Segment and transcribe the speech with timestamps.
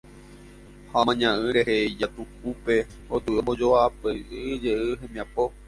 [0.91, 2.75] Ha omaña'ỹ rehe ijatukupe
[3.07, 5.43] gotyo ombojoapyjey hembiapo.